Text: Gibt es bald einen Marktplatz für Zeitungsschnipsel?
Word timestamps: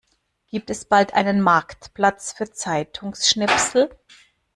Gibt 0.49 0.71
es 0.71 0.85
bald 0.85 1.13
einen 1.13 1.41
Marktplatz 1.41 2.31
für 2.33 2.51
Zeitungsschnipsel? 2.51 3.91